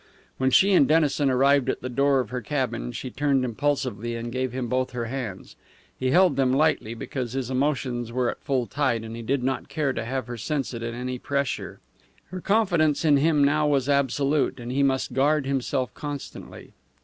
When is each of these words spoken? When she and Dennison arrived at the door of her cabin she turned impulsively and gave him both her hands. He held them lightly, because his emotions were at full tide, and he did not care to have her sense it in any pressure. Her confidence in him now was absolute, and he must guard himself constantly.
When 0.39 0.49
she 0.49 0.73
and 0.73 0.87
Dennison 0.87 1.29
arrived 1.29 1.69
at 1.69 1.81
the 1.81 1.87
door 1.87 2.21
of 2.21 2.31
her 2.31 2.41
cabin 2.41 2.91
she 2.91 3.11
turned 3.11 3.45
impulsively 3.45 4.15
and 4.15 4.31
gave 4.31 4.51
him 4.51 4.67
both 4.67 4.93
her 4.93 5.05
hands. 5.05 5.55
He 5.95 6.09
held 6.09 6.37
them 6.37 6.51
lightly, 6.51 6.95
because 6.95 7.33
his 7.33 7.51
emotions 7.51 8.11
were 8.11 8.27
at 8.27 8.41
full 8.41 8.65
tide, 8.65 9.03
and 9.03 9.15
he 9.15 9.21
did 9.21 9.43
not 9.43 9.69
care 9.69 9.93
to 9.93 10.03
have 10.03 10.25
her 10.25 10.37
sense 10.37 10.73
it 10.73 10.81
in 10.81 10.95
any 10.95 11.19
pressure. 11.19 11.81
Her 12.31 12.41
confidence 12.41 13.05
in 13.05 13.17
him 13.17 13.43
now 13.43 13.67
was 13.67 13.87
absolute, 13.87 14.59
and 14.59 14.71
he 14.71 14.81
must 14.81 15.13
guard 15.13 15.45
himself 15.45 15.93
constantly. 15.93 16.73